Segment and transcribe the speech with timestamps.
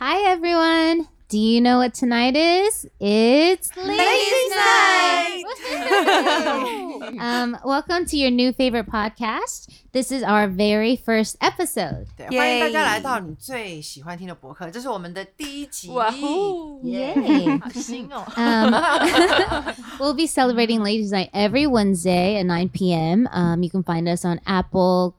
[0.00, 1.08] Hi, everyone.
[1.28, 2.86] Do you know what tonight is?
[3.00, 5.42] It's Ladies' Night.
[5.44, 7.20] Woohoo!
[7.20, 9.68] um, welcome to your new favorite podcast.
[9.92, 12.06] This is our very first episode.
[12.16, 15.88] 对， Yay 欢迎大家来到你最喜欢听的博客，这是我们的第一集。
[15.90, 17.60] 哇呼 Yay!
[17.60, 18.24] 好新哦！
[18.36, 18.72] Um,
[19.98, 23.26] we'll be celebrating Ladies' Night every Wednesday at 9 p.m.
[23.32, 25.14] Um, you can find us on Apple,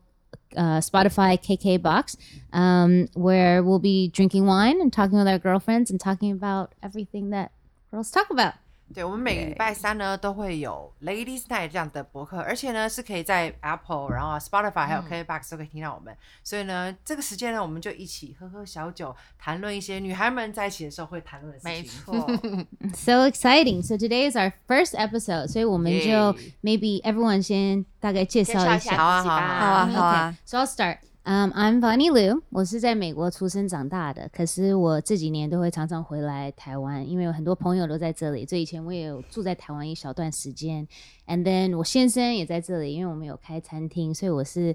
[0.57, 2.17] uh, Spotify, KKBox,
[2.53, 7.31] um, where we'll be drinking wine and talking with our girlfriends and talking about everything
[7.31, 7.53] that
[7.91, 8.55] girls talk about.
[8.93, 16.17] 对，我们每个礼拜三呢都会有 Ladies Night 这样的博客，而且呢是可以在 Apple、然后 Spotify 还有 KBox 都可以听到我们。
[16.45, 21.73] 所以呢，这个时间呢，我们就一起喝喝小酒，谈论一些女孩们在一起的时候会谈论的事情。
[21.73, 23.83] 没错， So exciting!
[23.83, 25.49] So today is our first episode.
[25.49, 28.97] 所以我们就 maybe everyone 先大概介绍一下。
[28.97, 29.37] 好啊好吧。
[29.37, 30.99] 啊好啊好啊 So I'll start.
[31.25, 32.43] Um, I'm Bonnie Liu.
[32.51, 38.45] 我是在美国出生长大的，可是我这几年都会常常回来台湾，因为有很多朋友都在这里。
[38.45, 40.87] 所以以前我也有住在台湾一小段时间
[41.29, 44.75] ，and then 我先生也在这里，因为我们有开餐厅，所以我是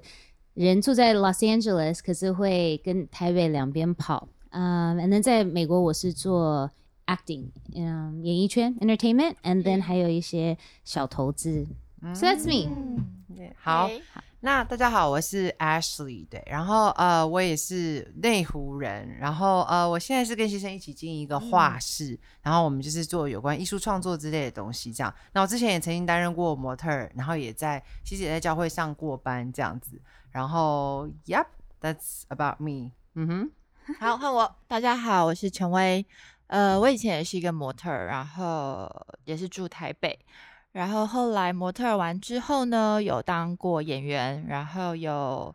[0.54, 4.26] 人住在 Los Angeles，可是会跟台北两边跑。
[4.48, 6.70] 嗯、um,，and then 在美国我是做
[7.04, 11.66] acting，嗯、演艺圈 entertainment，and then 还有一些小投资。
[12.14, 12.70] So that's me.
[13.36, 13.90] 对好
[14.40, 25.12] 那大家好，我是 Ashley，对，然后呃，我也是内湖人，然后呃，我现在是跟先生一起经营一个画室，然后我们就是做有关艺术创作之类的东西，这样。
[25.32, 32.92] 那我之前也曾经担任过模特儿，然后也在其实也在教会上过班这样子，然后，Yep，that's about me。
[33.14, 33.50] 嗯哼，
[33.98, 34.56] 好，换我。
[34.68, 36.06] 大家好，我是陈薇。
[36.46, 38.88] 呃，我以前也是一个模特儿，然后
[39.24, 40.16] 也是住台北。
[40.78, 45.52] 然后后来模特儿完之后呢，有当过演员，然后有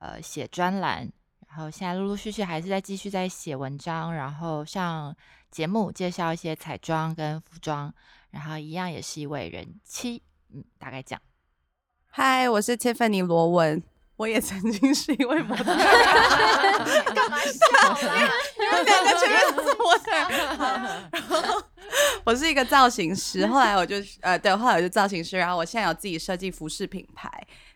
[0.00, 1.08] 呃写专栏，
[1.48, 5.14] 然后现在陆陆续续还是在继续在写文章，然后上
[5.48, 7.94] 节目介绍一些彩妆跟服装，
[8.32, 10.20] 然后一样也是一位人妻，
[10.52, 11.22] 嗯，大概这样。
[12.10, 13.80] 嗨，我是 Tiffany 罗文，
[14.16, 15.78] 我也曾经是一位模特儿。
[17.14, 17.62] 干嘛笑？
[18.58, 21.08] 你们两个前面都是模特儿。
[21.12, 21.62] 然 后
[22.24, 27.30] 我是一个造型师，后来我就呃对，后来我就造型师，然后我现在有自己设计服饰品牌。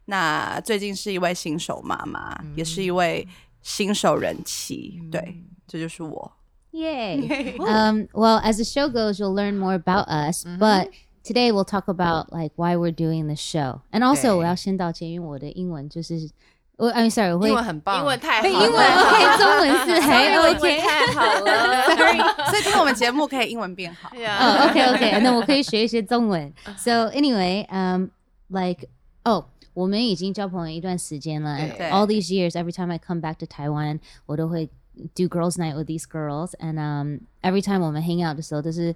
[0.06, 3.26] 那最近是一位新手妈妈，也是一位
[3.62, 4.98] 新手人妻。
[5.10, 6.32] 对，这就是我。
[6.72, 7.56] Yay.
[7.58, 10.90] um, well, as the show goes, you'll learn more about us, but
[11.24, 13.80] today we'll talk about like why we're doing the show.
[13.90, 16.30] And also, 我要先道歉，因为我的英文就是
[16.77, 20.81] 我 I'm sorry，我会英文很棒，英文太好会了，英文 OK，中文是还英 文 OK。
[20.81, 21.85] 太好了。
[21.85, 22.17] Sorry.
[22.49, 24.09] 所以听我们节目可以英文变好。
[24.11, 26.53] 对啊哦、OK OK，那我可以学一些中文。
[26.77, 28.07] So anyway, um,
[28.49, 28.87] like
[29.23, 29.45] oh.
[29.75, 31.57] 我们已经交朋友一段时间了。
[31.57, 34.69] And 对 all these years, every time I come back to Taiwan，我都会
[35.15, 36.51] do girls' night with these girls.
[36.59, 38.93] And um, every time 我们 hang out 的时候，都是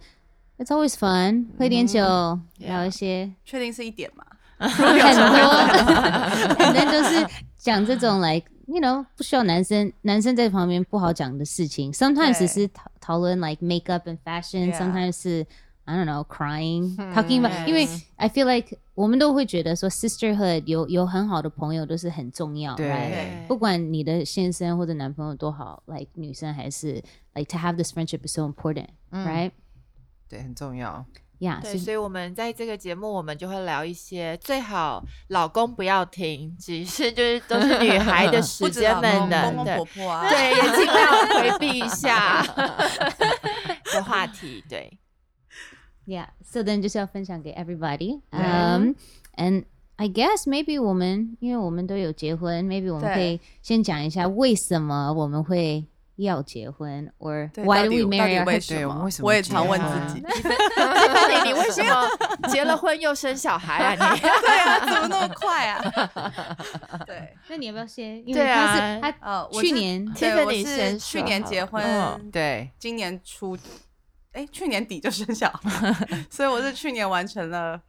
[0.59, 4.23] it's always fun，喝一点酒，聊一些确定是一点吗？
[4.69, 11.93] 很多，反正都是讲这种 like you know 不需要男生男生在旁边不好讲的事情。
[11.93, 15.47] Sometimes 是讨讨论 like makeup and fashion，Sometimes 是
[15.84, 27.03] I don't know crying talking about，因为 I feel like 我们都会觉得说 sisterhood 有有很好的朋友都是很重要对不管你的先生或者男朋友多好，like 女生还是
[27.34, 29.50] like to have this friendship is so important，right？
[30.29, 31.05] 对，很重要。
[31.42, 42.47] Yeah，对，所以我们在这个节目，我们就会聊一些最好老公不要听，只是就是都是女孩的 时间们的，公公婆婆啊，对， 也尽量回避一下
[43.92, 44.62] 的话题。
[44.69, 44.97] 对
[46.06, 46.28] ，Yeah.
[46.44, 48.20] So then 就是要分享给 everybody.
[48.31, 48.94] Um,
[49.36, 49.64] and
[49.97, 55.84] I guess maybe 我们因为我们都有结婚，maybe 我们可以先讲一下为什么我们会
[56.17, 58.61] 要结婚，or 对 why 到 do 底 we 到 marry 底为？
[58.61, 59.09] 什么？
[59.23, 62.09] 我也常问自己，那你你为什么
[62.49, 64.15] 结了婚又生小孩啊？
[64.15, 65.81] 你 对啊，怎么那么快啊？
[67.06, 68.19] 对，那你要不要先？
[68.28, 73.56] 因为对啊他是他呃，我去年对，我 Tiffany 是先去年结婚，嗯对，今年初，
[74.32, 75.94] 哎，去年底就生小孩，
[76.31, 77.81] 所以我是去年完成了，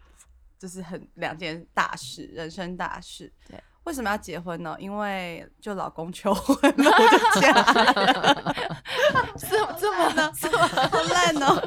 [0.58, 3.32] 就是很两件大事，人生大事。
[3.50, 4.76] 对，为什么要结婚呢？
[4.80, 8.56] 因为就老公求婚了，我就嫁了。
[9.38, 10.32] 这么这么呢？
[10.90, 11.62] 好烂哦！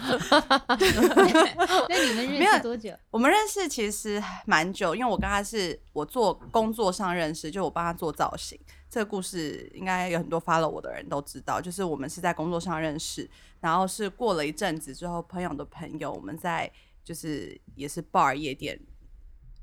[1.89, 2.93] 那你们认识多久？
[3.11, 8.59] 我们认识其实蛮久，因为我跟他是我做工作上认识，就我帮他做造型。
[8.89, 13.29] 这个故事应该有很多 follow 我的人都知道，就是我们是在工作上认识，
[13.61, 16.71] 然后是过了一阵子之后，朋友的朋友，我们在
[17.05, 18.81] 就是也是 bar 夜店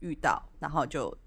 [0.01, 1.17] 遇到，然后就就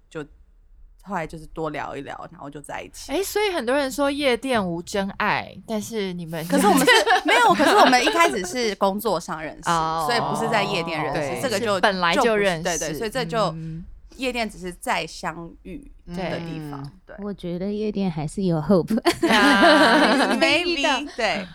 [1.07, 3.11] 后来就是多聊一聊，然后就在一起。
[3.11, 6.91] 哎，所以很多人说夜店无真爱，但是你们可是我们是
[7.25, 13.83] 没有，可是我们一开始是工作上认识，哦所以不是在夜店认对识，这个就本来就认识对对，所以这就嗯
[14.17, 15.77] 夜店只是再相遇
[16.07, 18.99] 的对地方嗯，对我觉得夜店还是有 hope。
[19.29, 21.47] 啊， maybe 对。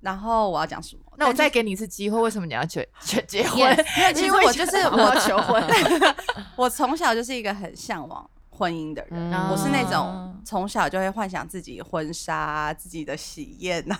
[0.00, 1.02] 然后我要讲什么？
[1.16, 5.64] 那我再给你一次机会，为什么你要结结结婚 Yes，其实 因为我就是我要求婚，
[6.54, 9.50] 我从小就是一个很向往婚姻的人，嗯。
[9.50, 13.98] 我是那哦种从小就会幻想自己婚纱、啊、自己的喜宴呐、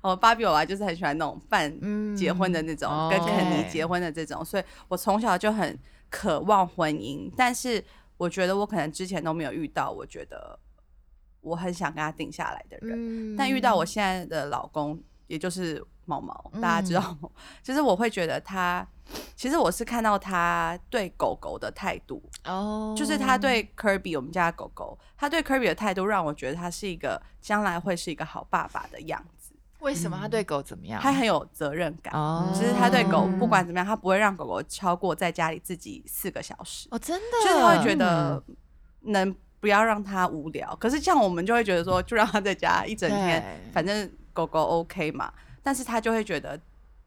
[0.00, 5.76] 哦芭比娃娃就是很喜欢那种办嗯结婚的那种，哦跟肯尼结婚的这种，所以我从小就很
[6.08, 7.28] 渴望婚姻。
[7.36, 7.84] 但是
[8.16, 10.56] 我觉得我可能之前都没有遇到，我觉得
[11.40, 12.96] 我很想跟他定下来的人。
[12.96, 17.30] 嗯但遇到我现在的老公，也就是毛毛，大家知道嗯吗？
[17.62, 18.84] 就是我会觉得他，
[19.36, 31.00] 其实我是看到他对狗狗的态度，哦，就是他对 Kirby 我们家的狗狗，他对 Kirby 的态度让我觉得他是一个将来会是一个好爸爸的样子，为什么他对狗怎么样？
[31.00, 32.12] 他很有责任感。
[32.14, 38.42] 哦，其实他对狗不管怎么样，他不会让狗狗超过在家里自己四个小时，哦，真的，就是他会觉得
[39.02, 40.74] 能不要让他无聊。
[40.76, 45.32] 可是像我们就会觉得说，就让他在家一整天，反正狗狗 OK 嘛。
[45.62, 46.58] 但是他就会觉得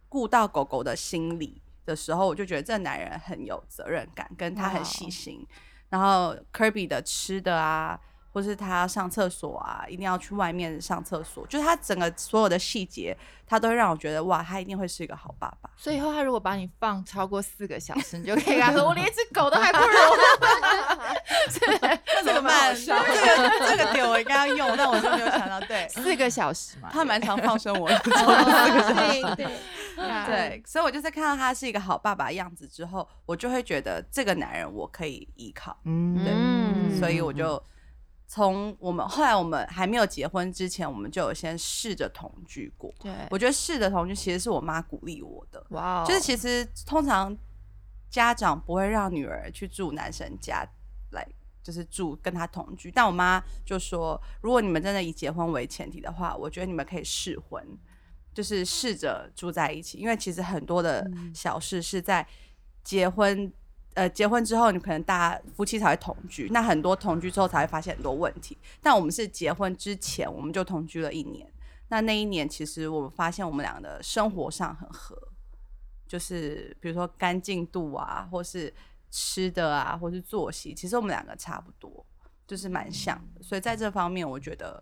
[0.10, 5.48] 顾到狗狗的心理的时候，我就觉得这男人很有责任感，跟他很细心。
[5.90, 8.00] 然后 Kirby 的吃的啊，
[8.32, 15.70] 或是他上厕所啊，一定要去外面上厕所，就是他整个所有的细节，他都会让我觉得哇，他一定会是一个好爸爸。
[15.76, 19.86] 所以以后他如果把你放超过四个小时，你就可以跟他 说：“我连一只狗都还不如。”
[22.14, 22.74] 那怎么办？
[22.76, 28.00] 这个这个点我应该要用，但我就没有想到，对 四个小时嘛，他蛮常放生我的。
[28.00, 29.48] 对对，
[30.26, 37.62] 对，所以我就是看到他是一个好爸爸的样子之后，我就会觉得这个男人我可以依靠，嗯对嗯所以我就
[38.32, 42.90] 从我们后来我们还没有结婚之前，我们就有先试着同居过。
[42.98, 47.38] 对，我觉得试着同居其实是我妈鼓励我的，哇哦，就是其实通常
[48.10, 50.66] 家长不会让女儿去住男生家
[51.12, 51.28] 来。
[51.64, 57.64] 就是住跟他同居，但我妈就说，如果你们真的以结婚为前提的话，我觉得你们可以试婚，
[58.34, 62.26] 就是试着住在一起，因为其实很多的小事是在
[62.84, 63.54] 结婚，
[63.94, 68.58] 呃，结婚之后你可能大家夫妻才会同居，那很多同居之后才会发现很多问题。
[68.82, 71.52] 但我们是结婚之前我们就同居了一年，
[71.90, 75.18] 那那一年其实我们发现我们俩的生活上很合，
[76.08, 78.74] 就是比如说干净度啊，或是
[79.10, 82.06] 吃的啊，或是作息，其实我们两个差不多，
[82.48, 83.44] 就是蛮像的。
[83.44, 84.82] 所以在这方面，我觉得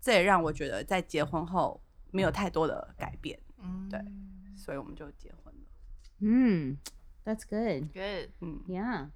[0.00, 1.78] 这也让我觉得在结婚后
[2.10, 4.00] 没有太多的改变，嗯对
[4.56, 5.60] 所以我们就结婚了。
[6.20, 6.76] 嗯
[7.28, 7.92] ，That's good。
[7.92, 8.30] good。
[8.40, 9.08] 嗯，Yeah。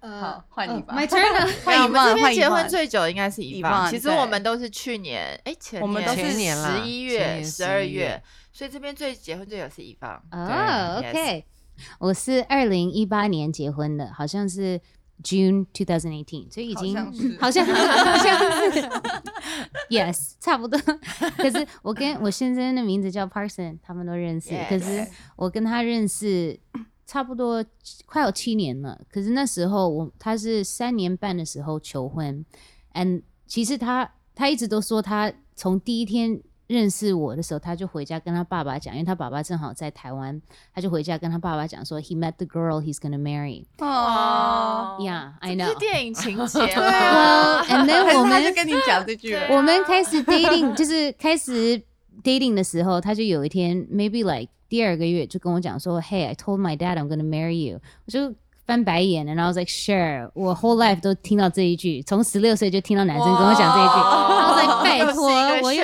[0.00, 0.94] 好， 换你吧。
[0.96, 8.22] My turn 换一半这边结婚最久应该是一一半其实我们都是去年，哎，前我们都是十一月、十二月月，
[8.52, 10.20] 所以这边最结婚最久是一方。
[10.30, 11.44] 哦对，OK，
[11.98, 14.80] 我是二零一八年结婚的，好像是
[15.22, 16.94] June two thousand eighteen，所以已经
[17.38, 17.76] 好像 好像
[18.06, 18.88] 好像是
[19.88, 20.78] Yes，差不多。
[21.36, 24.50] 可是我跟我先生的名字叫 Parson，他们都认识。
[24.68, 25.06] 可是
[25.36, 26.58] 我跟他认识
[27.06, 27.64] 差不多
[28.06, 29.00] 快有七年了。
[29.10, 32.44] 可是那时候我他是三年半的时候求婚
[32.94, 40.40] ，and 其实他他一直都说他从第一天认识我的时候，他就回家跟他爸爸讲，因为他爸爸正好在台湾，
[40.72, 43.64] 他就回家跟他爸爸讲说，he met the girl he's gonna marry。
[43.78, 45.74] 哦，Yeah, I know 是。
[45.80, 49.36] 电影情节对啊 and then 我们他就跟你讲这句。
[49.50, 51.82] 我们开始 dating，就是开始
[52.22, 57.80] dating 的时候，他就有一天 maybe like 第二个月就跟我讲说，Hey, I told my dad I'm gonna marry you。
[58.06, 58.32] 我就
[58.64, 63.94] 翻白眼了，然后 I was like sure，我 whole life 都听到这一句，从十六岁就听到男生跟我讲这一句。
[64.00, 65.28] I was like 拜托，
[65.62, 65.82] 我又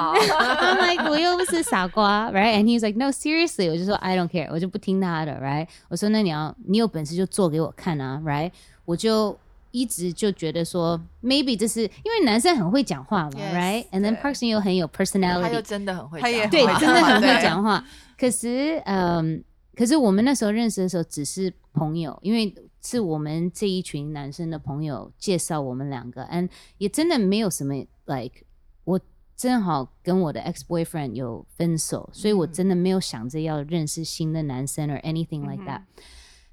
[0.00, 5.66] I'm like 我又不是傻瓜，right？And he's like no seriously，我就说 I don't care，我就不听他的，right？
[5.88, 8.50] 我说那你要你有本事就做给我看啊，right？
[8.84, 9.36] 我就
[9.70, 17.84] 一直就觉得说 maybe 这是因为男生很会讲话嘛 Yes，，right？And then Parkson 又很有 personality，他又真的很会他也讲对真的很会讲话。
[18.18, 19.42] 可是嗯，
[19.74, 22.54] 可是我们那时候认识的时候只是朋友，因为。
[22.82, 27.74] 是我们这一群男生的朋友介绍我们两个，，and，也真的没有什么
[28.06, 28.42] like
[28.84, 28.98] 我
[29.40, 35.80] 正好跟我的 ex boyfriend 有分手，所以我真的没有想着要认识新的男生 or anything like that。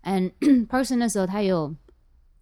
[0.04, 0.32] And
[0.68, 1.76] person 那时候他有，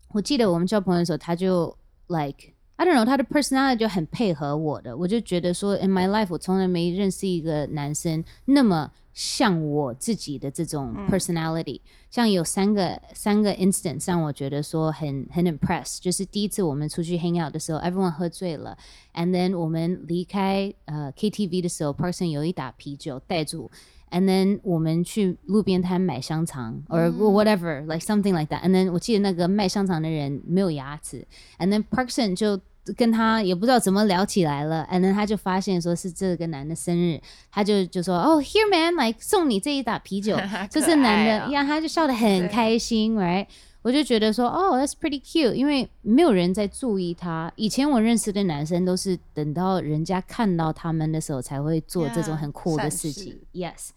[0.10, 1.76] 我记得我们交朋友的时候，他就
[2.10, 11.80] like I don't know，他的 personality 就很配合我的，我就觉得说，in my life 我从来没认识一个男生那么像我自己的这种 personality。
[12.12, 18.78] 像有三个三个 instance 让我觉得说很很 impressed，就是第一次我们出去 hang out 的时候，everyone 喝醉了
[19.14, 23.72] ，and then 我们离开呃 KTV 的时候，person 有一打啤酒带住。
[24.16, 28.62] And then 我们去路边摊买香肠，or whatever, like something like that.
[28.64, 31.28] And then 我记得那个卖香肠的人没有牙齿
[31.60, 32.58] ，and then Parkson 就
[32.96, 37.20] 跟他也不知道怎么聊起来了，and then 他就发现说是这个男的生日，
[37.52, 40.38] 他就就说哦、oh,，here man，like 送你这一打啤酒，
[40.70, 43.48] 就可是男的呀，他就笑得很开心，right？
[43.86, 47.54] 我就觉得说，哦、t h a t s pretty cute，因为没有人在注意他。
[47.56, 53.42] 以前我认识的男生都是等到人家看到他们的时候才会做这种很酷的事情事。
[53.54, 53.90] Yes，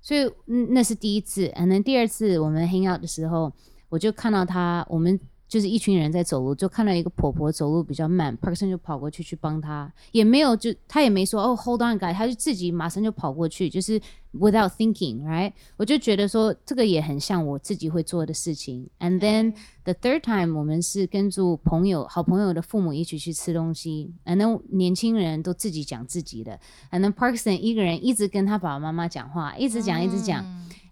[0.00, 1.48] 所以嗯，那是第一次。
[1.48, 3.52] and then 第二次我们 hang out 的时候，
[3.90, 5.20] 我就看到他，我们
[5.54, 14.00] 就是一群人在走路，就看到一个婆婆走路比较慢，Parkson 就跑过去去帮她，也没有就她也没说哦 hold on guy，她就自己马上就跑过去，就是
[14.32, 15.52] without thinking，right？
[15.76, 18.90] 我就觉得说这个也很像我自己会做的事情。
[18.98, 26.58] And then the third time 我们是跟住朋友、好朋友的父母一起去吃东西，and then 年轻人都自己讲自己的
[26.90, 30.44] ，and then Parkson 一个人一直跟他爸爸妈妈讲话，一直讲一直讲。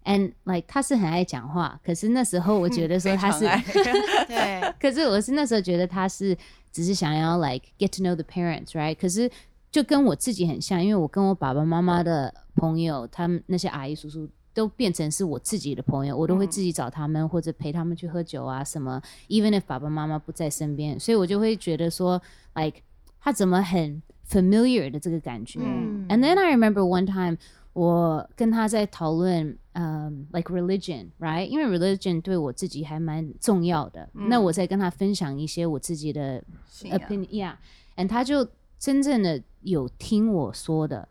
[0.05, 3.45] And like 他是很爱讲话，可是那时候我觉得说他是，
[4.27, 6.37] 对，可是我是那时候觉得他是
[6.73, 8.97] 只是想要 like get to know the parents，right？
[9.01, 9.31] 可是
[9.71, 22.21] 就跟我自己很像，因为我跟我爸爸妈妈的朋友，他们那些阿姨叔叔都变成是我自己的朋友，我都会自己找他们、或者陪他们去喝酒啊什么，even if 爸爸妈妈不在身边，所以我就会觉得说
[22.55, 22.81] ，like
[23.21, 25.61] 他怎么很 familiar 的这个感觉。
[25.63, 27.39] 嗯 And then I remember one time
[27.73, 31.46] 我跟他在讨论，嗯、l i k e religion，right？
[31.46, 34.10] 因为 religion 对我自己还蛮重要的。
[34.14, 38.48] 那我在跟他分享一些我自己的信仰 opinion，yeah，and 他就
[38.80, 41.08] 真正的有听我说的。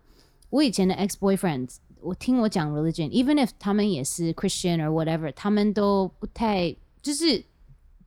[0.50, 7.44] 我以前的 ex boyfriends，我听我讲 religion，even if 他们也是 Christian or whatever，他们都不太就是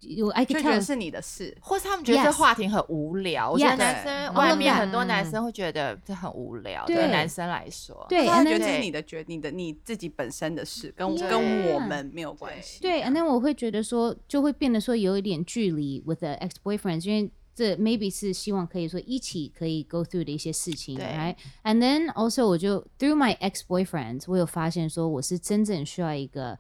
[0.09, 1.57] 有 I 就 could 觉得 tell 是你的事。
[1.61, 3.51] 或是他们觉得这话题很无聊。
[3.51, 6.97] 我觉得 Yes 男生外面很多男生会觉得这很无聊，对。
[6.97, 12.81] 对男生来说，对他 and 觉 then 得这是你的决，定的你自己本身的事，跟 Yeah 跟我们没有关系。
[12.81, 23.15] 对，and then 我会觉得说，就会变得说有一点距离 with the ex boyfriends，因为这 maybe 是希望可以说一起可以 go through 的一些事情对，right？And then also 我就 through
[23.15, 26.59] my ex boyfriends，我有发现说我是真正需要一个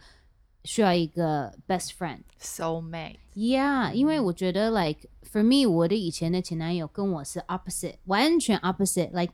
[0.64, 2.21] 需要一个 best friend。
[2.40, 9.11] soul mate，Yeah，因为我觉得 like for me，我的以前的前男友跟我是 opposite，完全 opposite。
[9.12, 9.33] Like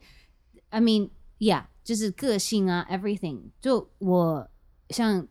[0.69, 1.09] I mean
[1.39, 3.49] yeah，就是个性啊，everything。
[3.59, 4.49] 就我
[4.89, 5.27] 像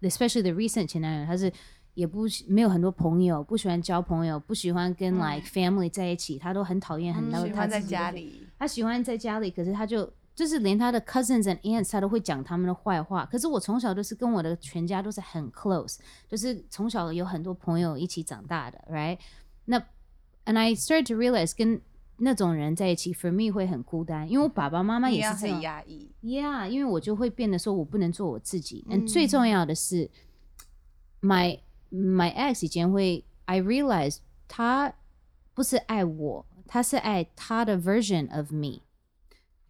[0.00, 1.52] especially the recent 前男友，他是
[1.94, 13.24] 也不没有很多朋友，不喜欢交朋友，不喜欢跟 like family 在一起，他都很讨厌很多喜欢在他自己的家里，他喜欢在家里，可是他就就是连他的 cousins and aunts 他都会讲他们的坏话。
[13.26, 15.98] 可是我从小都是跟我的全家都是很 close，
[16.28, 19.18] 就是从小有很多朋友一起长大的，right？
[19.66, 19.78] 那
[20.44, 21.80] and I started to realize 跟
[22.16, 25.60] 那种人在一起，for me 会很孤单，因为我爸爸妈妈也是这样。
[25.62, 26.10] 压抑。
[26.22, 28.84] Yeah，因为我就会变得说我不能做我自己。
[28.88, 30.10] 嗯，最重要的是
[31.20, 31.58] ，my
[31.90, 34.92] my ex 以前会，I realize 他
[35.54, 38.82] 不是爱我，他是爱他的 version of me。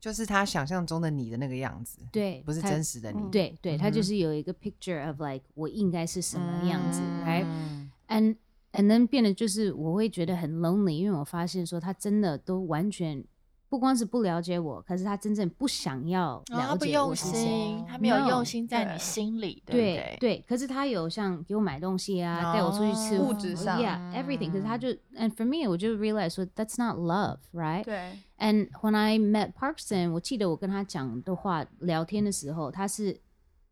[0.05, 3.31] 就是他想象中的你的那个样子，对，不是真实的你。
[3.31, 7.25] 对对，他就是有一个 picture of like 我应该是什么样子、嗯。
[7.25, 8.37] r i g h t and
[8.73, 13.25] and then 变得就是我会觉得很 lonely，因为我发现说他真的都完全
[13.75, 17.45] 不光是不了解我，可是他真正不想要然后他了解不用我是谁。
[17.45, 20.17] 心，他没有用心在你心里，对不对对？
[20.21, 24.53] 对，可是他有像给我买东西啊，带我出去吃哦物质上，yeah everything。
[24.53, 27.83] 可是他就，and for me，我就 realize 说 that's not love，right？
[27.83, 33.21] 对，And when I met Parkson，我记得我跟他讲的话，聊天的时候，他是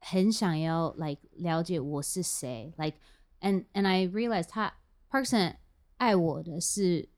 [0.00, 2.96] 很想要 like 了解我是谁，like
[3.40, 4.74] and and I realized 他
[5.08, 5.54] Parkson
[5.98, 7.08] 爱我的是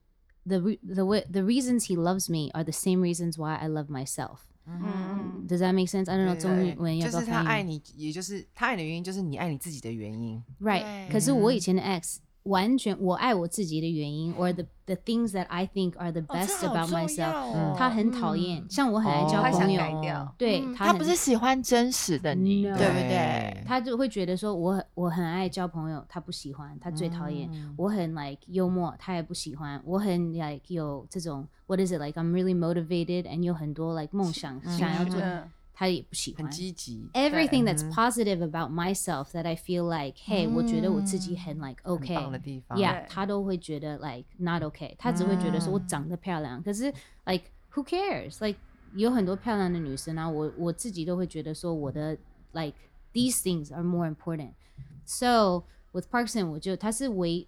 [0.47, 3.67] the re, the way the reasons he loves me are the same reasons why I
[3.67, 4.39] love myself.
[4.67, 6.07] 嗯， Does that make sense?
[6.09, 10.43] I don't know 对中文要不就是他要翻译爱你，也就是他爱你的原因，就是你爱你自己的原因。
[10.61, 18.64] Right，对可是我以前的 ex 完全我爱我自己的原因，or the the things that I think are the 哦 best about myself，、他很讨厌。
[18.68, 19.72] 像我很爱交朋
[20.04, 23.64] 友，对、嗯他不是喜欢真实的你，对不对？
[23.66, 27.48] 他就会觉得说我我很爱交朋友，他不喜欢，他最讨厌。
[27.52, 29.80] 嗯我很 like 幽默，他也不喜欢。
[29.84, 36.51] 我很 like 有这种 what is it like I'm really motivated and 有很多 like 梦想想要做，嗯他也不喜很欢。
[36.51, 42.77] 积极， Everything that's 嗯 positive about myself that I feel like, hey，、我觉得我自己很 like 很 OK，棒的地方。
[42.77, 46.93] yeah，对他都会觉得 like not okay，他只会觉得说我嗯长得漂亮，可是
[47.25, 48.59] like who cares？like
[48.95, 52.17] 有很多漂亮的女生啊，我我自己都会觉得说我的
[52.53, 52.75] like
[53.13, 57.47] these things are more important。So with Parkson，我就他是唯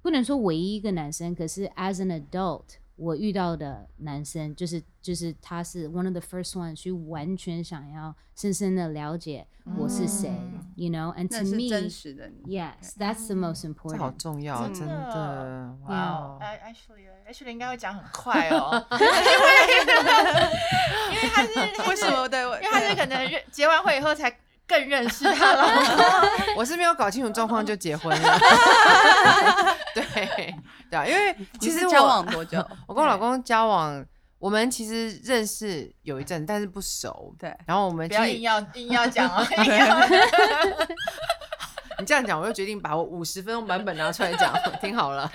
[0.00, 10.29] 不能说唯一一个男生，可是 as an adult， 我遇到的男生就是就是他是 one of the first one 去完全想要深深的了解我是谁、
[10.75, 11.67] y o u know，and to me。
[11.67, 12.43] 真实的你。
[12.59, 13.97] Yes, that's the most important.
[13.97, 16.41] 好重要，真的，哇哇哦哦！
[16.41, 19.07] 哎，Ashley Ashley 应该会讲很快哦， 因为
[21.15, 21.49] 因为他是
[21.89, 22.07] 为什？
[22.11, 22.27] 么？
[22.29, 24.29] 对，因因为他是可能认结完会以后才
[24.71, 25.67] 更认识他了。
[26.55, 28.39] 我是没有搞清楚状况就结婚了。
[29.93, 30.03] 对
[30.89, 32.65] 对啊，因为其实我交往多久？
[32.87, 34.03] 我跟我老公交往，
[34.39, 37.35] 我们其实认识有一阵，但是不熟。
[37.37, 39.99] 对然后我们不要硬要硬要讲哦，硬要
[42.01, 45.29] 你这样讲，我就决定把我五十分钟版本拿出来讲， 听好了。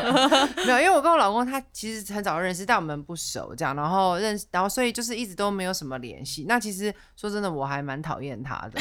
[0.66, 6.44] 没有，因为我跟我老公他其实很早就认识，但我们不熟，这样，然后认识，然后所以就是一直都没有什么联系。
[6.48, 8.80] 那其实说真的，我还蛮讨厌他的。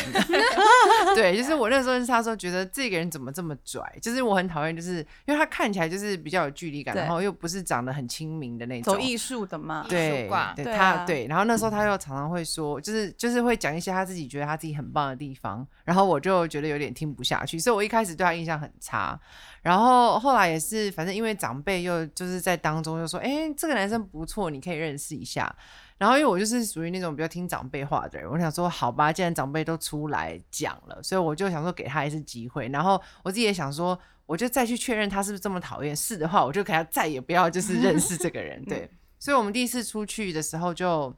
[1.16, 9.00] 对，就是我那时候认识他的时候，觉得这个人怎么这么拽，就是我很讨厌，就是因为他看起来就是比较有距离感，然后又不是长得很亲民的那种走。
[9.00, 9.86] 艺术的嘛。
[9.88, 19.18] 对对他对，然后那时候他又常常会说，就是就是会讲一些他自己觉得他自己很棒的地方，然后我就觉得有点听不下去，所以我一开始对他印象很差，
[19.62, 25.56] 然后后来也是，反正因为长辈又就是在当中就说，哎，这个男生不错，你可以认识一下。
[25.98, 32.68] 然后因为我就是属于那种比较听长辈话的人，我想说好吧，既然长辈都出来讲了，所以我就想说给他一次机会。
[32.70, 38.62] 然后我自己也想说，我就再去确认他是不是这么讨厌，是的话，我就给他再也不要就是认识这个人。
[38.66, 38.90] 对，
[39.20, 41.16] 所以我们第一次出去的时候就。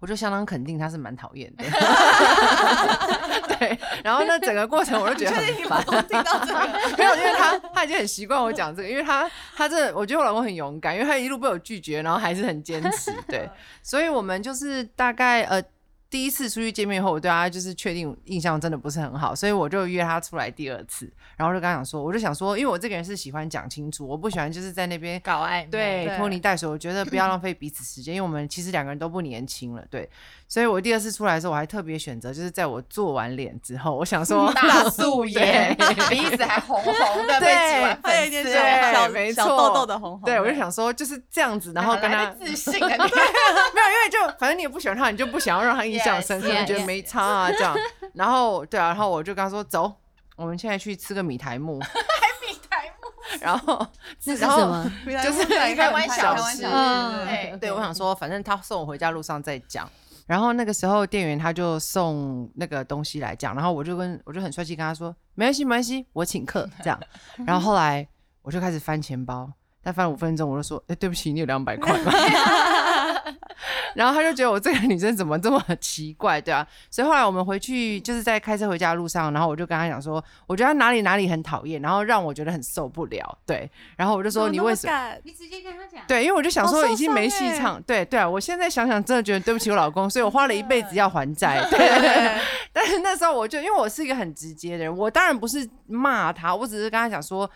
[0.00, 1.64] 我就相当肯定他是蛮讨厌的，
[3.56, 3.78] 对。
[4.02, 13.48] 然后那整个过程我就觉得 很烦，听到这个， 没有，因为他他已经很习惯我讲这个，因为他他真的，我觉得我老公很勇敢，因为他一路被我拒绝，然后还是很坚持，对，
[13.82, 15.62] 所以我们就是大概呃
[16.10, 26.16] 第一次出去见面以后，我对他就是确定印象真的不是很好，所以我就约他出来第二次，然后就跟他讲说，我就想说，因为我这个人是喜欢讲清楚，我不喜欢就是在那边搞暧昧，对对。
[26.16, 30.08] 拖泥带水，我觉得不要浪费彼此时间，因为我们其实两个人都不年轻了，对，
[30.48, 35.74] 所以我第二次出来的时候，我还特别选择就是在我做完脸之后，我想说大素颜，
[36.10, 39.44] 鼻子还红红的，被挤完还有一点，小小没错。
[39.44, 40.26] 痘痘的红红的。
[40.26, 47.76] 对，我就想说就是这样子，然后跟他自信 没有，因为就反正你也不喜欢他，你就不想要让他印象深刻，Yes, 你觉得没差啊这样。
[48.14, 49.92] 然后对啊，然后我就跟他说走，
[50.36, 53.08] 我们现在去吃个米苔木，米苔木，
[53.40, 53.86] 然后
[54.24, 54.92] 那是然后什么？
[55.22, 59.88] 就是开玩笑开玩笑嗯哎对，我想说，反正他送我回家路上再讲。
[60.26, 67.00] 然后那个时候店员他就送那个东西来讲，然后我就跟我就很帅气跟他说没关系没关系，我请客这样。
[67.44, 68.06] 然后后来
[68.42, 69.50] 我就开始翻钱包，
[69.82, 72.12] 但翻了五分钟我就说，哎、对不起，你有两百块吗？
[73.94, 85.14] 然后他就觉得我这个女生怎么这么奇怪，对啊，所以后来我们回去就是在开车回家的路上，然后我就跟他讲说，我觉得他哪里哪里很讨厌，然后让我觉得很受不了，对，然后我就说你为什么？
[85.24, 86.02] 你直接跟他讲。
[86.06, 91.66] 对，因为我就想说已经没戏唱，对对啊，我现在想想真的觉得对不起我老公，所以我花了一辈子要还债。
[91.70, 91.78] 对，
[92.72, 97.50] 但是那时候我就因为我是一个很直接的人，我当然不是骂他，我只是跟他讲说。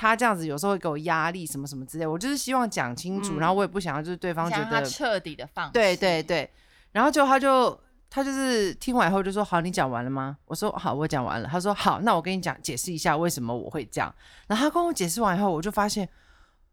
[0.00, 6.50] 他这样子有时候会给我压力，什么什么之类，我就是希望讲清楚，嗯然后我也不想要就是对方觉得彻底的放弃，对对对，
[6.92, 10.38] 然后就他就他就是听完以后就说好，你讲完了吗？
[10.46, 11.46] 我说好，我讲完了。
[11.46, 14.14] 他说好，那我跟你讲解释一下为什么我会这样。
[14.46, 16.08] 然后他跟我解释完以后，我就发现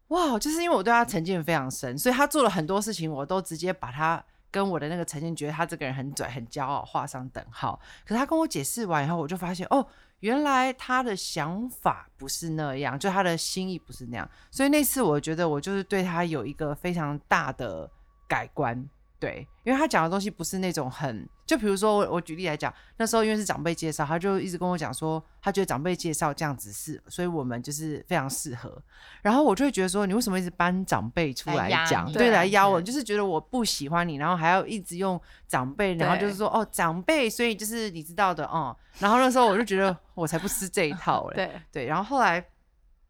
[0.08, 4.24] 哇，就是因为我对他成见非常深，所以他做了很多事情，我都直接把他。
[4.50, 7.78] 跟我的那个成见，觉得他这个人很拽、很骄傲，画上等号。
[8.06, 9.86] 可是他跟我解释完以后，我就发现哦，
[10.20, 14.28] 原来他的想法不是那样，就他的心意不是那样。
[14.50, 17.88] 所以那次我觉得我就是对他有一个非常大的
[18.26, 18.88] 改观。
[19.20, 28.80] 对，因为他讲的东西不是那种很，就比如说我我举例来讲，那时候因为是长辈介绍，他就一直跟我讲说，他觉得长辈介绍这样子是，所以我们就是非常适合。
[29.20, 42.44] 然后我就会觉得说，你为什么一直搬长辈出来讲，对，来压我，就是觉得我不喜欢你，然后还要一直用长辈，然后就是说哦长辈，所以就是你知道的哦、然后那时候我就觉得我才不吃这一套 嘞，对，对，然后后来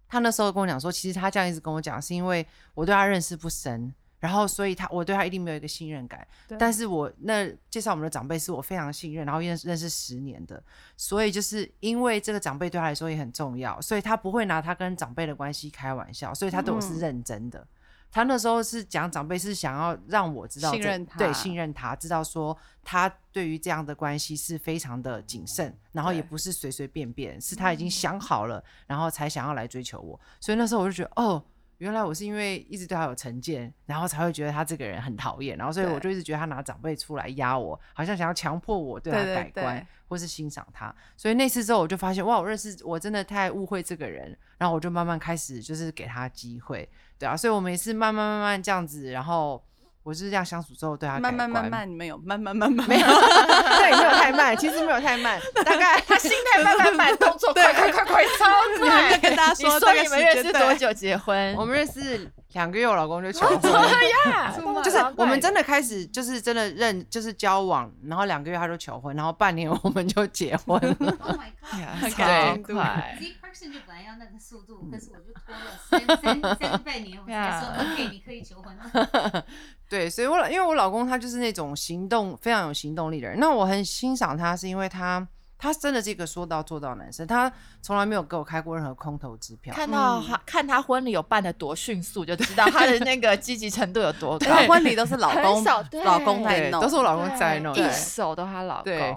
[0.08, 6.26] 他那时候跟我讲说，其实他这样一直跟我讲，是因为我对他认识不深，然后所以他我对他一定没有一个信任感。
[6.58, 10.62] 但是我那介绍我们的长辈是我非常信任，然后认识认识十年的，
[10.96, 17.66] 所以就是因为这个长辈对他来说也很重要，所以他不会拿他跟长辈的关系开玩笑，所以他对我是嗯认真的。
[18.10, 30.18] 他那时候是讲长辈是想要让我知道信任他对信任他，知道说他对于这样的关系是非常的谨慎，然后也不是随随便便，是他已经想好了，然后才想要来追求我。
[30.40, 31.44] 所以那时候我就觉得，哦，
[31.78, 40.94] 原来我是因为一直对他有成见，然后才会觉得他这个人很讨厌，然后所以我就一直觉得他拿长辈出来压我，好像想要强迫我对他改观对或是欣赏他。
[41.16, 49.62] 所以那次之后，我就发现，哇，我认识我真的太误会这个人，然后我就慢慢开始就是给他机会，对啊，所以我们也是慢慢慢慢这样子，然后
[50.08, 58.46] 我就是这样相处之后对他慢慢慢慢，你们有慢慢慢慢没有， 对，没有太慢，其实没有太慢， 大概他心态慢慢慢， 动作快快快快，超
[58.80, 59.18] 快。
[59.18, 61.54] 跟大家你说说大概你们认识多久结婚？
[61.56, 63.72] 我们认识两个月，我老公就求婚。
[63.72, 70.96] 了， 就是我们真的开始，就是真的认，就是交往，然后两个月他就求婚，然后半年 我们就结婚了。
[71.20, 72.00] Oh my god！
[72.00, 73.18] 很超赶进度快。
[73.20, 79.44] Z Person 就本来要那个速度，但是我就拖了三三三半年，我才说 OK，你可以求婚了。
[79.88, 85.26] 对，所以我老因为我老公他就是那种行动非常有行动力的人，那我很欣赏他，是因为他
[85.58, 89.74] 他真的是一个说到做到男生，他从来没有给我开过任何空头支票。
[89.74, 95.64] 看到他看他婚礼有办的多迅速，就知道他的那个积极程度有多高 婚礼都是老公
[96.04, 97.74] 老公在对，弄，都是我老公在弄。
[97.74, 99.14] 一手都他老公，对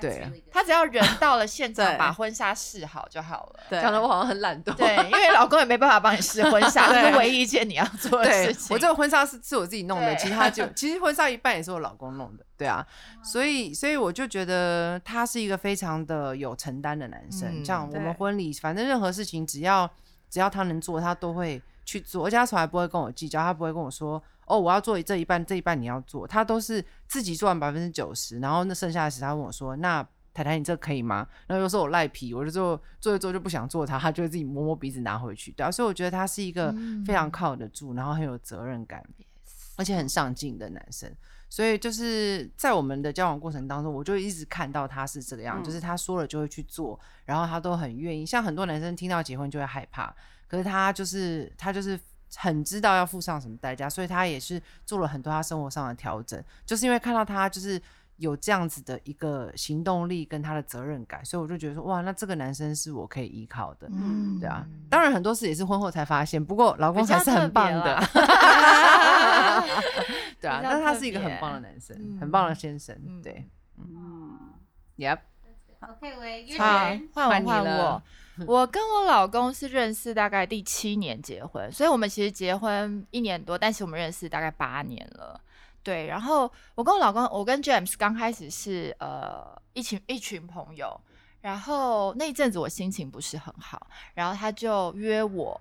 [0.00, 3.60] 对他只要人到了现场，把婚纱试好就好了。
[3.70, 4.74] 对讲的我好像很懒惰。
[4.74, 8.74] 对，因为老公也没办法帮你试婚纱，这是唯一一件你要做的事情。
[8.74, 12.86] 我这个婚纱是是我自己弄的，对其他就其实婚纱一半也是我老公弄的，对啊，
[13.24, 17.62] 所以所以我就觉得他是一个非常的有承担的男生。
[17.62, 19.90] 嗯像我们对婚礼，反正任何事情只要
[20.28, 30.06] 只要他能做，他都会去做，而且他从来不会跟我计较，他不会跟我说哦我要做这一半，这一半你要做，他都是自己做完百分之九十，然后那剩下的时他问我说那。
[30.32, 31.26] 太太，你这可以吗？
[31.48, 36.72] 然后又说我赖皮，我就做做一做就不想做它，他就会自己摸摸鼻子拿回去，对啊，所以我觉得他是一个
[37.04, 39.04] 非常靠得住，然后很有责任感，
[39.74, 41.12] 而且很上进的男生。
[41.50, 48.24] 所以就是在我们的交往过程当中，我就一直看到他是这个样，嗯就是他说了就会去做，然后他都很愿意。
[48.24, 50.14] 像很多男生听到结婚就会害怕，
[50.46, 51.98] 可是他就是他就是
[52.36, 57.82] 很知道要付上什么代价，所以他也是做了很多他生活上的调整，就是因为看到他就是
[58.20, 63.88] 有这样子的一个行动力跟他的责任感，所以我就觉得说哇，那这个男生是我可以依靠的。
[63.90, 67.96] 嗯对啊，当然很多事也是婚后才发现，不过老公还是很棒的。
[70.40, 72.94] 对啊，但他是一个很棒的男生，嗯很棒的先生。
[73.06, 73.44] 嗯对
[73.78, 74.38] 嗯
[74.98, 76.64] ，，Yep，OK，喂，好，
[77.14, 78.02] 换我换我了。
[78.46, 85.38] 我跟我老公是认识大概第七年结婚，所以我们其实结婚一年多，但是我们认识大概八年了。
[85.82, 91.00] 对，然后我跟我老公，我跟 James 刚开始是呃一群一群朋友，
[91.40, 95.58] 然后那一阵子我心情不是很好，然后他就约我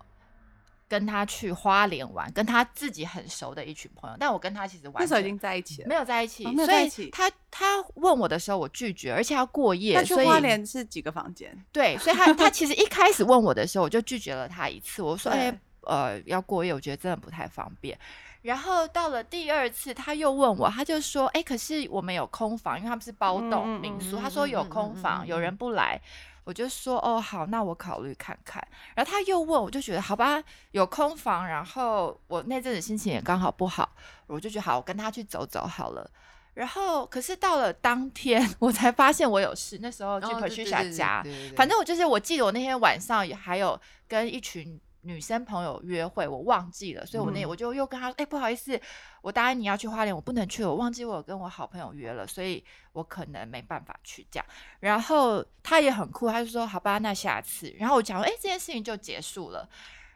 [0.90, 5.88] 跟他去花莲玩，跟他自己很熟的一群朋友，但我跟他其实完全那时候已经在一起了。
[5.88, 11.56] 没有在一起，哦没有所以在一起他他问我的时候我拒绝，而且要过夜，所以花莲是几个房间？
[11.72, 15.02] 对，所以他他其实一开始问我的时候，我就拒绝了他一次。
[15.02, 17.98] 我说：“哎、对呃，要过夜，我觉得真的不太方便。”
[18.42, 24.18] 然后到了第二次，他又问我，他就说：“哎、可是我们有空房，因为他们是包嗯栋嗯民宿。
[24.18, 26.00] 嗯他说有空房，嗯有人不来。
[26.46, 33.88] 我就说：“哦，好，那我考虑看看。”然后他又问，我就觉得好吧，有空房，然后我那阵子心情也刚好不好，
[34.26, 36.10] 我就觉得好，我跟他去走走好了。
[36.56, 39.78] 然后，可是到了当天， 我才发现我有事。
[39.82, 48.80] 那时候去哦对 Patricia 对对家，对对对反正我就是，我记得我那天晚上也还有跟一群女生朋友约会，我忘记了，所以我那、嗯我就又跟他说，哎、不好意思，
[49.22, 54.46] 我答应你要去花莲，我不能去，我忘记我有跟我好朋友约了，所以我可能没办法去这样。
[54.80, 57.74] 然后他也很酷，他就说好吧，那下次。
[57.80, 59.68] 然后我讲说，哎、这件事情就结束了。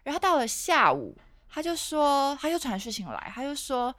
[0.04, 1.18] 然后到了下午，
[1.50, 3.94] 他就说，他又传事情来，他就说。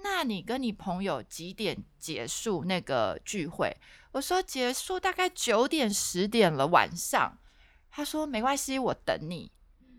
[0.00, 3.76] 那你跟你朋友几点结束那个聚会？
[4.12, 7.36] 我说结束大概九点十点了晚上。
[7.90, 9.50] 他说没关系，我等你。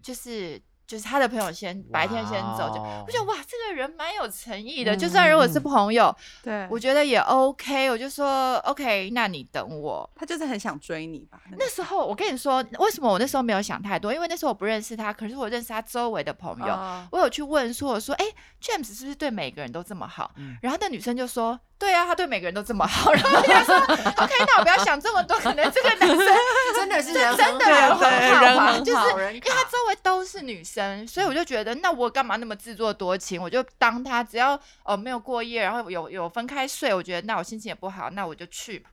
[0.02, 4.96] 就是就是他的朋友先白天先走，就我觉得哇，这个人蛮有诚意的。
[4.96, 7.92] 嗯就算如果是嗯朋友，对我觉得也 OK。
[7.92, 10.10] 我就说 OK，那你等我。
[10.16, 11.40] 他就是很想追你吧？
[11.60, 14.12] 那时候我跟你说，为什么我那时候没有想太多？
[14.12, 16.74] 因为那时候我不认识他，可是我认识他周围的朋友。
[16.74, 18.26] 哦我有去问说，我说，哎、
[18.60, 20.32] j a m e s 是不是对每个人都这么好？
[20.38, 23.12] 嗯然后那女生就说，对啊，他对每个人都这么好。
[23.15, 26.18] 然后我就想说，OK，那我不要想这么多，可能这个男生
[26.76, 33.42] 真的是人真的很人好很好就是因为他周围都是女生，所以我就觉得，那我干嘛那么自作多情？
[33.42, 38.86] 我就当他只要呃没有过夜，然后有有分开睡，我觉得那我心情也不好，那我就去。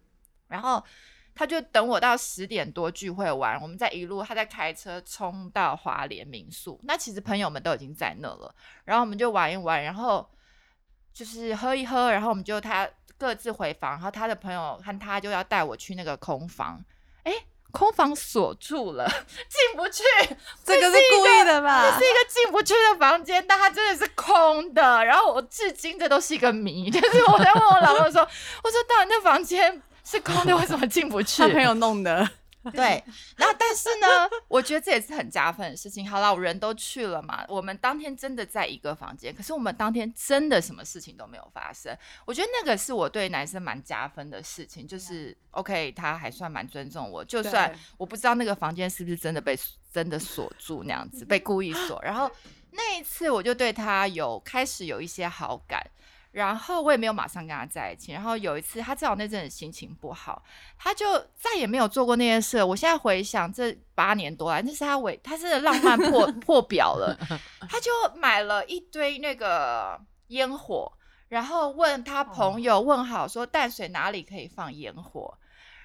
[0.47, 0.81] 然后
[1.35, 6.81] 他就等我到十点多聚会完，我们再一路他在开车冲到华联民宿。
[6.85, 10.25] 那其实朋友们都已经在那了，然后我们就玩一玩，然后
[11.17, 16.79] 就是喝一喝，然后我们就他各自回房，然后他的朋友和他就要带我去那个空房，
[17.23, 17.33] 哎，
[17.73, 19.09] 空房锁住了，
[19.49, 20.03] 进不去。
[20.63, 21.91] 这个是故意的吧？
[21.91, 25.03] 这是一个进不去的房间，但它真的是空的。
[25.07, 28.21] 然后我至今这都是一个谜，就是我在问我老公说
[28.63, 32.29] ：“我说到底那房间是空的，为什么进不去？”他朋友弄的。
[32.73, 33.03] 对，
[33.37, 36.09] 然后但是呢，我觉得这也是很加分的事情。
[36.09, 41.97] 好了，我人都去了嘛，我们当天真的在一个房间，可是我们当天真的什么事情都没有发生。
[42.25, 49.59] 我觉得那个是我对男生蛮加分的事情，就是 OK，他还算蛮尊重我，就算我不知道那个房间是不是真的被
[49.93, 52.01] 真的锁住那样子，被故意锁。
[52.03, 52.31] 然后
[52.73, 55.85] 那一次我就对他有开始有一些好感。
[56.37, 58.13] 然后我也没有马上跟他在一起。
[58.13, 60.43] 然后有一次，他正好那阵子心情不好，
[60.79, 62.63] 他就再也没有做过那件事。
[62.63, 67.17] 我现在回想这八年多来，那是他为他是浪漫破 破表了。
[67.71, 70.93] 他就买了一堆那个烟火，
[71.29, 75.39] 然后问他朋友问好说淡水哪里可以放烟火。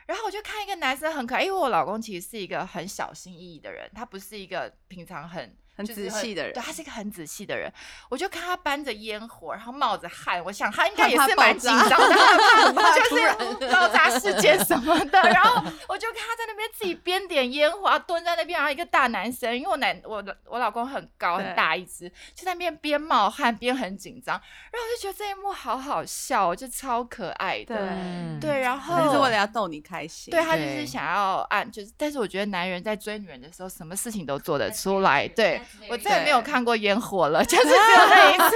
[0.06, 5.56] 然后我就看一个男生很可爱，因为我老公其实是一个很小心翼翼的人，他不是一个平常很。
[5.86, 7.72] 很仔细的人，对他是一个很仔细的人。
[8.10, 12.16] 我就看他搬着烟火，然后冒着汗，我想他应该也是蛮紧张的，
[12.74, 15.22] 怕就是爆炸事件什么的。
[15.22, 24.36] 然后我就看他在那边自己边点烟火，蹲在那边，然后一个大男生，因为我男我我老公很高很大一只，就在那边边冒汗边很紧张。
[24.36, 27.76] 然后我就觉得这一幕好好笑，就超可爱的。
[28.40, 30.32] 对，然后就是为了要逗你开心。
[30.32, 35.28] 对他就是想要按，就是但是我觉得男人在追女人的时候，什么事情都做得出来。
[35.28, 35.62] 对。
[35.90, 38.56] 我再也没有看过烟火了， 就是只有那一次。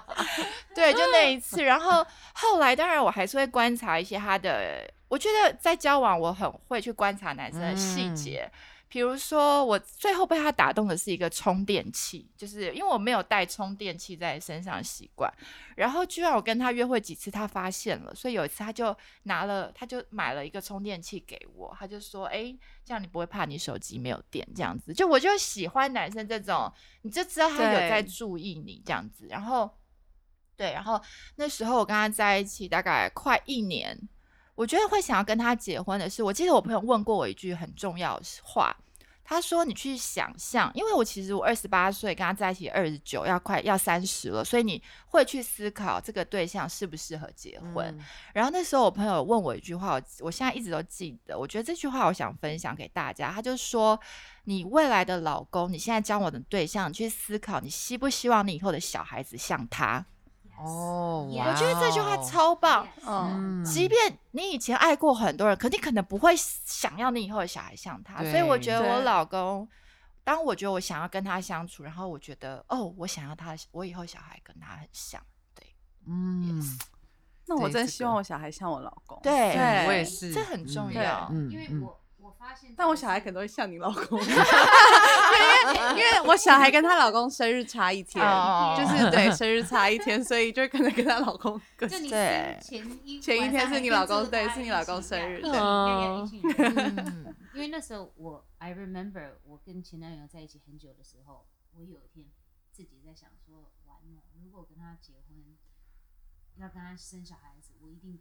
[0.74, 1.62] 对，就那一次。
[1.62, 4.88] 然后后来，当然我还是会观察一些他的。
[5.08, 8.50] 我觉得在交往，我很会去观察男生的细节。
[8.94, 15.28] 比如说，我最后被他打动的是一个充电器，就是因为我没有带充电器在身上习惯，
[15.74, 24.46] 然后居然我跟他约会几次，他发现了，所以有一次他就拿了，他就买了一个充电器给我，他就说：“哎，这样你不会怕你手机没有电？
[24.54, 29.26] 这样子，就我就喜欢男生这种，你就知道他有在注意你这样子。
[29.28, 29.68] 然后，
[30.56, 31.02] 对，然后
[31.34, 33.98] 那时候我跟他在一起大概快一年，
[34.54, 38.72] 我觉得会想要跟他结婚的是，我记得我朋友问过我一句很重要的话。
[39.24, 47.98] 他说：“你去想象，因为我其实我二十八岁，跟他在一起二十九，要快要三十了，所以你会去思考这个对象适不适合结婚。
[48.34, 53.32] 然后那时候我朋友问我一句话，我我现在一直都记得，我觉得这句话我想分享给大家。
[53.32, 53.98] 他就说：
[54.44, 60.04] 你未来的老公，你现在交往的对象，去思考你希不希望你以后的小孩子像他。”
[60.58, 62.86] 哦，我觉得这句话超棒。
[63.06, 68.18] 嗯，即便你以前爱过很多人，可你可能不会想要你以后的小孩像他。
[68.22, 69.68] 所以我觉得我老公，
[70.22, 75.20] 当我觉得我想要跟他相处，然后我觉得哦，我想要他，我以后小孩跟他很像。
[75.54, 75.66] 对，
[76.06, 76.62] 嗯，
[77.46, 79.20] 那我真希望我小孩像我老公。
[79.22, 81.28] 对，我也是，这很重要。
[81.50, 82.00] 因为我。
[82.76, 84.34] 但我小孩可能会像你老公， 因为
[85.90, 88.22] 因为我小孩跟她老公生日差一天，
[88.76, 95.50] 就是对生日差一天，所以就可能跟她老公 对前一前一天是你老公对是你老公生日，对，
[97.54, 102.26] 因为那时候我 I remember 我跟前男友在一起很久的时候，我有一天
[102.72, 105.56] 自己在想说，完了，如果跟他结婚，
[106.56, 108.20] 要跟他生小孩子，我一定。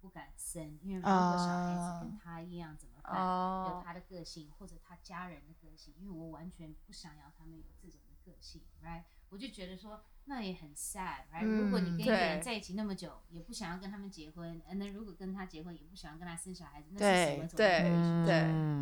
[0.00, 3.74] 不敢生，因为如果小孩子跟他一样怎么办？
[3.76, 9.02] 有他的个性或者他家人的个性，因为我完全不想要他们有这种的个性，right？
[9.30, 11.44] 我就觉得说那也很 sad，right？
[11.44, 17.80] 如果你跟一个人在一起那么久，也不想要跟他们结婚，那如果跟他结婚也不想要跟他生小孩子，那是什么种对
[18.24, 18.34] 对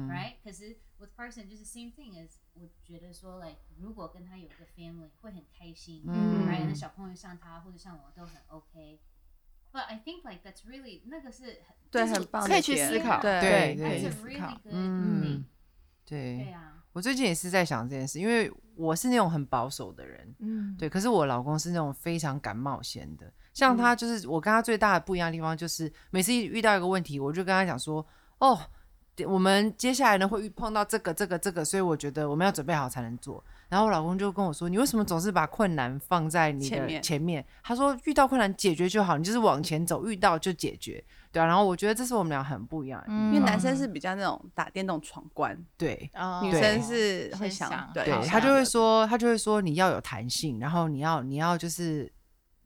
[0.08, 0.34] ，right？
[0.44, 6.66] 可是 with person 就是 same thing as 我觉得说，like 如果跟他有个 family 会很开心，right？
[6.66, 9.00] 那小朋友像他或者像我都很 OK。
[9.72, 15.44] But I think like that's really 那个是对很棒，可以去思考，对对，可以思考，嗯，
[16.04, 16.44] 对。
[16.44, 16.68] 对啊。
[16.92, 20.90] 我最近也是在想这件事，因为我是那种很保守的人，嗯，对。
[20.90, 28.06] 可是我老公是那种非常敢冒险的，像他就是我跟他最大的不一样的地方，就是每次遇到一个问题，我就跟他讲说，
[28.40, 28.60] 哦，
[29.26, 33.42] 我们接下来呢会遇碰到这个这个这个，所以我觉得我们要准备好才能做。
[33.72, 46.10] 然后我老公就跟我说：“你为什么总是把困难放在你的前面？”他说：“遇到困难解决就好，你就是往前走，遇到就解决，对啊。”然后我觉得这是我们俩很不一样，因为男生是比较那种打电动闯关，对，
[46.42, 52.12] 女生是会想，对，他就会说，他就会说你要有弹性，然后你要你要就是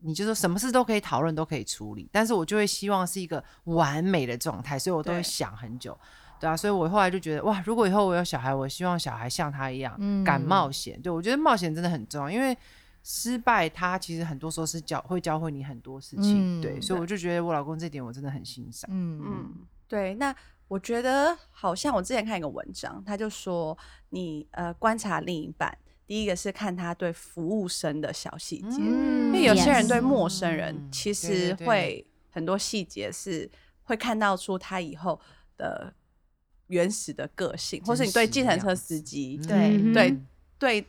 [0.01, 5.97] 你就说什么事都可以讨论，都可以处理，但是我就会希望是一个完美的状态，所以我都会想很久。
[6.41, 11.01] 对啊，所以我后来就觉得，哇，如果以后我有小孩，我希望小孩像他一样，嗯敢冒险。
[11.01, 12.57] 对我觉得冒险真的很重要，因为
[13.03, 16.61] 失败它其实很多时候是教会教会你很多事情。
[16.61, 18.91] 嗯对，所以我就觉得我老公这点我真的很欣赏。
[18.93, 19.55] 嗯嗯，
[19.87, 20.15] 对。
[20.15, 20.35] 那
[20.69, 23.77] 我觉得好像我之前看一个文章，他就说
[24.11, 33.49] 你呃观察另一半，第一个是看他对服务生的小细节，嗯因为有些人对陌生人嗯其实会很多细节是
[33.85, 35.21] 会看到出他以后
[35.57, 35.95] 的
[36.69, 40.17] 原始的个性，或是你对计程车司机，对嗯对
[40.59, 40.87] 对，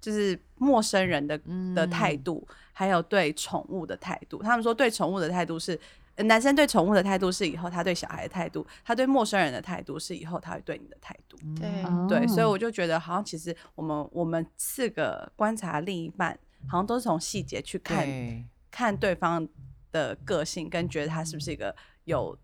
[0.00, 1.44] 就是陌生人的的
[1.86, 4.42] 嗯态度，还有对宠物的态度。
[4.42, 5.78] 他们说对宠物的态度是，
[6.16, 11.36] 呃男生对宠物的态度是以后他对小孩的态度，他对陌生人的态度是以后他会对你的态度。
[11.58, 19.48] 对哦对，所以我就觉得好像其实我们我们四个观察另一半，好像都是从细节去看对，看对方
[19.90, 22.36] 的个性，跟觉得他是不是一个有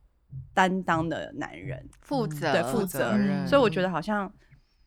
[0.55, 1.79] 担当的男人。
[1.79, 3.47] 嗯负责对负责任。
[3.47, 4.33] 所以我觉得好像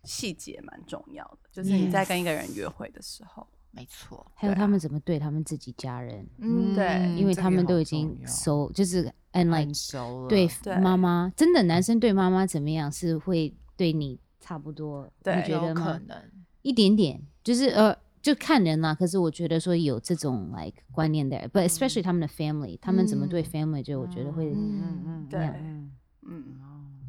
[0.03, 3.47] 细节蛮重要的，就是你在跟一个人约会的时候。
[3.75, 6.85] 没错，还有他们怎么对他们自己家人，嗯对
[7.17, 10.77] 因为他们都已经熟，就是 and like 很熟了，对对。
[10.77, 16.01] 妈妈，真的男生对妈妈怎么样是会对你差不多，你觉得有可吗？
[16.05, 16.21] 能，
[16.61, 18.94] 一点点，就是呃，就看人啦。
[18.94, 25.90] 可是我觉得说有这种 like 观念的，but especially 他们的 family，、他们怎么对嗯 family，就我觉得会、嗯嗯，对嗯
[26.26, 26.54] 嗯，嗯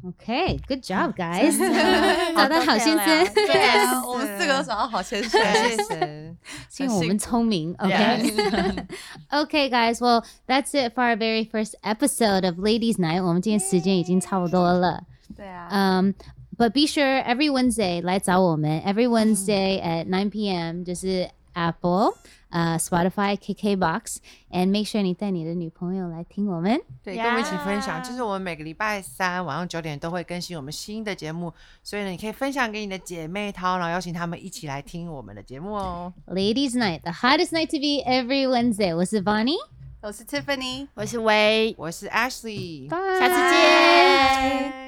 [0.02, 1.58] OK，good、job guys，
[2.34, 5.38] 找到多好先漂亮生，对啊，我们四个都找到好先生。
[5.38, 6.38] 感谢神。
[6.70, 7.74] 是因为我们聪明。
[7.74, 8.86] OK， Yes
[9.30, 9.96] okay, guys.
[10.00, 13.22] Well, that's it for our very first episode of Ladies Night.
[13.22, 15.04] 我们今天时间已经差不多了。
[15.36, 15.68] 对啊，
[16.00, 16.12] Um,
[16.56, 18.80] but be sure every Wednesday 来找我们。
[18.82, 20.84] Every Wednesday at 9 p.m.
[20.84, 26.80] 就是 Apple、uh, Spotify、KKBox。And make sure 你带你的女朋友来听我们。
[27.02, 27.96] 对，跟我们一起分享。
[27.96, 36.12] 呀就是我们每个礼拜三晚上九点都会更新我们新的节目，所以呢，你可以分享给你的姐妹淘，然后邀请她们一起来听我们的节目哦。
[36.26, 38.94] Ladies Night, the hottest night to be every Wednesday.
[38.94, 39.56] 我是 Bonnie，
[40.00, 40.88] 我是 Tiffany。
[40.94, 44.83] 我是薇，我是 Ashley，拜下次见。